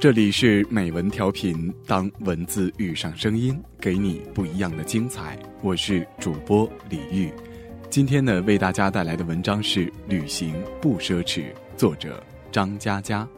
[0.00, 5.38] 这里是美文调频，当文字遇上声音，给你不一样的精彩。
[5.60, 7.30] 我是主播李玉，
[7.90, 11.40] 今天呢，为大家带来的文章是《旅行不奢侈》，
[11.76, 13.28] 作者张嘉佳。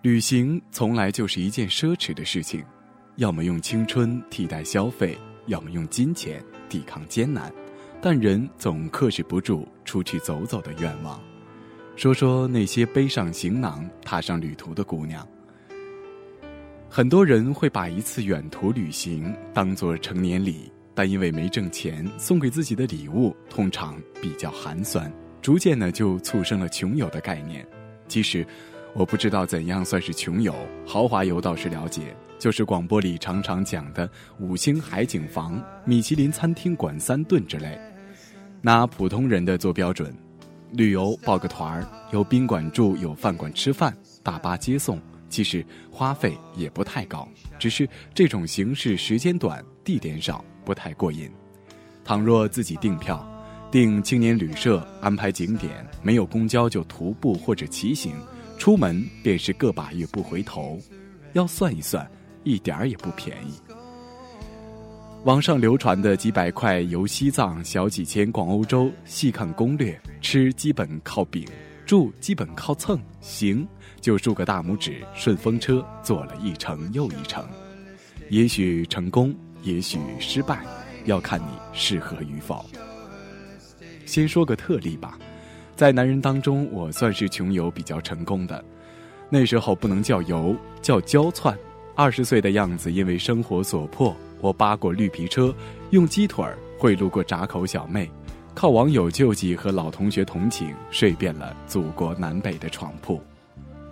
[0.00, 2.64] 旅行从来就是一件奢侈的事情，
[3.16, 7.52] 要么用青春替代消费，要么用金钱抵抗艰难，
[8.00, 11.20] 但人总克制不住出去走走的愿望。
[12.00, 15.28] 说说那些背上行囊、踏上旅途的姑娘。
[16.88, 27.66] 很多人会把一次远途旅行当作成年礼，但因为没挣钱，送给自己的礼物通常比较寒酸，逐渐呢就促生了穷游的概念。
[28.08, 28.46] 其实，
[28.94, 30.54] 我不知道怎样算是穷游，
[30.86, 37.78] 豪华游倒是了解，就是广播里常常讲的五星海景房、米其林餐厅管三顿之类，
[38.62, 40.10] 拿普通人的做标准。
[40.72, 51.30] 旅游报个团儿，有宾馆住，有饭馆吃饭，大巴接送，其实花费也不太高，只是这种形式时间短，地点少，不太过瘾。
[52.04, 53.26] 倘若自己订票，
[53.70, 58.14] 订青年旅社，安排景点，没有公交就徒步或者骑行，
[58.56, 60.78] 出门便是个把月不回头，
[61.32, 62.08] 要算一算，
[62.44, 63.54] 一点儿也不便宜。
[65.24, 71.46] 网上流传的几百块游西藏，小几千逛欧洲，细看攻略，吃基本靠饼，
[71.84, 73.68] 住基本靠蹭，行
[74.00, 77.46] 就竖个大拇指，顺风车坐了一程又一程，
[78.30, 80.64] 也许成功，也许失败，
[81.04, 82.64] 要看你适合与否。
[84.06, 85.18] 先说个特例吧，
[85.76, 88.64] 在男人当中，我算是穷游比较成功的，
[89.28, 91.54] 那时候不能叫游，叫焦窜，
[91.94, 94.16] 二十岁的样子，因为生活所迫。
[94.40, 95.54] 我扒过绿皮车，
[95.90, 98.10] 用鸡腿儿贿赂过闸口小妹，
[98.54, 103.20] 靠网友救济和老同学同情，睡遍了祖国南北的床铺。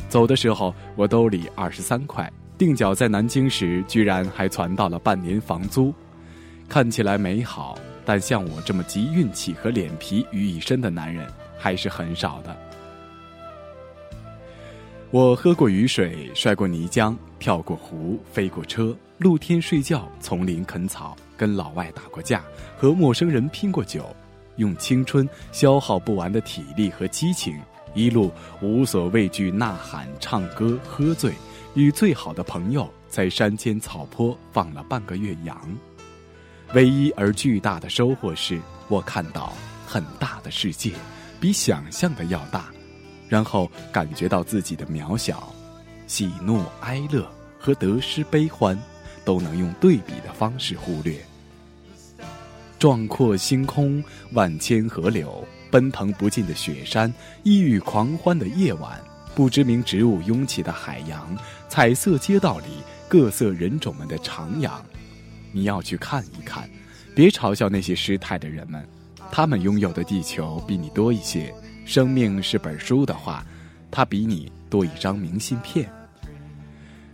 [0.09, 5.93] 走的时候，我兜里二十三块，定脚在南京时，居然还攒到了半年房租。
[6.69, 11.27] 看起来美好，但像我这么集运气和脸皮于一身的男人，
[11.59, 12.57] 还是很少的。
[15.11, 18.95] 我喝过雨水，摔过泥浆，跳过湖，飞过车。
[19.17, 22.45] 露天睡觉，丛林啃草，跟老外打过架，
[22.77, 24.15] 和陌生人拼过酒，
[24.57, 27.59] 用青春消耗不完的体力和激情，
[27.95, 28.31] 一路
[28.61, 31.33] 无所畏惧，呐喊、唱歌、喝醉，
[31.73, 35.59] 与最好的朋友在山间草坡放了半个月羊。
[36.75, 39.55] 唯一而巨大的收获是我看到
[39.87, 40.93] 很大的世界，
[41.41, 42.67] 比想象的要大，
[43.29, 45.53] 然后感觉到自己的渺小，
[46.07, 47.29] 喜怒哀乐
[47.59, 48.79] 和得失悲欢。
[49.25, 51.21] 都能用对比的方式忽略。
[52.79, 54.03] 壮阔星空，
[54.33, 57.13] 万千河流，奔腾不尽的雪山，
[57.43, 58.99] 异域狂欢的夜晚，
[59.35, 61.37] 不知名植物拥挤的海洋，
[61.69, 62.69] 彩色街道里
[63.07, 64.81] 各色人种们的徜徉，
[65.53, 66.67] 你要去看一看，
[67.15, 68.83] 别嘲笑那些失态的人们，
[69.31, 71.55] 他们拥有的地球比你多一些。
[71.89, 73.43] 生命是本书的话，
[73.91, 75.91] 它比你多一张明信片。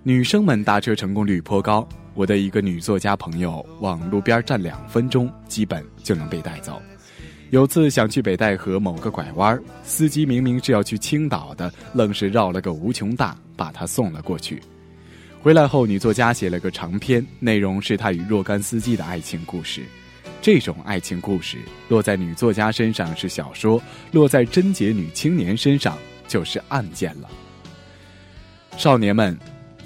[0.02, 1.88] 女生们搭车成功率颇高。
[2.12, 6.82] 我的一个女作家朋友往路边站两分钟，基本就能被带走。
[7.50, 14.60] 有次想去北戴河某个拐弯，司机明明是要去青岛的，愣是绕了个无穷大，把她送了过去。
[15.40, 19.84] 回来后，女作家写了个长篇，内容是她与若干司机的爱情故事。
[20.44, 21.56] 这种爱情故事
[21.88, 23.82] 落在女作家身上是小说，
[24.12, 25.96] 落在贞洁女青年身上
[26.28, 27.30] 就是案件了。
[28.76, 29.34] 少年们，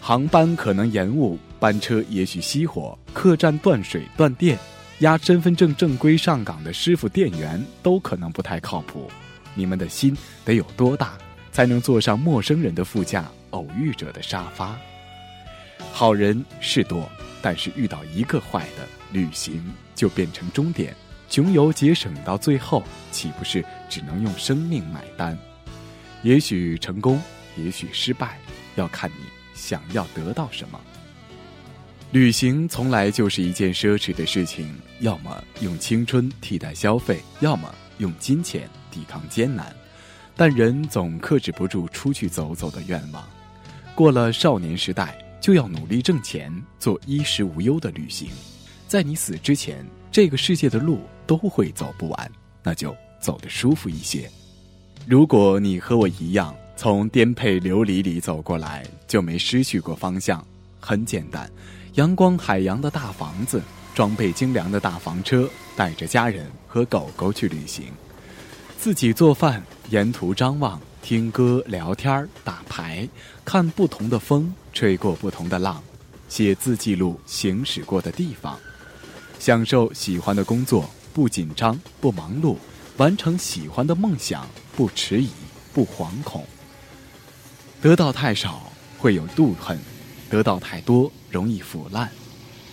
[0.00, 1.38] 航班可能延误。
[1.60, 4.58] 班车也许熄火，客栈断水断电，
[4.98, 9.08] 押身份证正规上岗的师傅店员都可能不太靠谱。
[9.54, 11.16] 你们的心得有多大，
[11.52, 14.76] 才能坐上陌生人的副驾，偶遇者的沙发？
[15.92, 17.08] 好人是多，
[17.40, 19.62] 但是遇到一个坏的，旅行
[19.94, 20.94] 就变成终点。
[21.28, 22.82] 穷游节省到最后，
[23.12, 25.38] 岂不是只能用生命买单？
[26.22, 27.20] 也许成功，
[27.56, 28.38] 也许失败，
[28.76, 29.24] 要看你
[29.54, 30.80] 想要得到什么。
[32.12, 39.70] 旅行从来就是一件奢侈的事情，要么用青春替代消费，要么用金钱抵抗艰难。
[40.34, 43.22] 但人总克制不住出去走走的愿望。
[43.94, 48.30] 过了少年时代，就要努力挣钱，做衣食无忧的旅行。
[48.88, 52.32] 在你死之前，这个世界的路都会走不完，
[52.62, 54.30] 那就走得舒服一些。
[55.06, 60.42] 如果你和我一样，从颠沛流离里走过来，就没失去过方向。
[60.80, 61.50] 很简单。
[61.96, 63.60] 阳光海洋的大房子，
[63.94, 67.86] 装备精良的大房车，带着家人和狗狗去旅行，
[68.78, 73.06] 自己做饭，沿途张望，听歌、聊天、打牌，
[73.44, 75.82] 看不同的风，吹过不同的浪，
[76.28, 78.58] 写字记录行驶过的地方，
[79.38, 82.56] 享受喜欢的工作，不紧张，不忙碌，
[82.96, 84.46] 完成喜欢的梦想，
[84.76, 85.30] 不迟疑，
[85.72, 86.44] 不惶恐。
[87.80, 89.78] 得到太少会有妒恨，
[90.28, 92.10] 得到太多容易腐烂。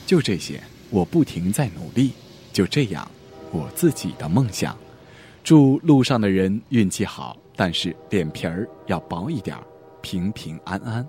[0.05, 2.13] 就这些，我不停在努力。
[2.51, 3.09] 就这样，
[3.51, 4.77] 我自己的梦想。
[5.43, 9.55] 祝路上的人运气好，但是脸皮儿要薄一点，
[10.01, 11.07] 平平安安。